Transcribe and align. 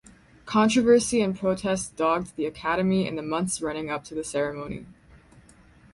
Controversy 0.47 1.21
and 1.21 1.37
protests 1.37 1.89
dogged 1.89 2.35
the 2.35 2.47
Academy 2.47 3.07
in 3.07 3.17
the 3.17 3.21
months 3.21 3.61
running 3.61 3.91
up 3.91 4.03
to 4.05 4.15
the 4.15 4.23
ceremony. 4.23 4.87